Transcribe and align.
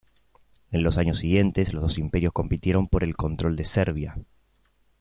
En 0.71 0.81
los 0.81 0.97
años 0.97 1.19
siguientes 1.19 1.73
los 1.75 1.83
dos 1.83 1.99
imperios 1.99 2.33
compitieron 2.33 2.87
por 2.87 3.03
el 3.03 3.15
control 3.15 3.55
de 3.55 3.65
Serbia. 3.65 4.17